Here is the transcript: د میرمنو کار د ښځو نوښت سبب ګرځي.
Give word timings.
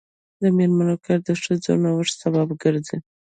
د 0.41 0.43
میرمنو 0.57 0.95
کار 1.05 1.19
د 1.27 1.29
ښځو 1.43 1.71
نوښت 1.83 2.13
سبب 2.21 2.47
ګرځي. 2.63 2.97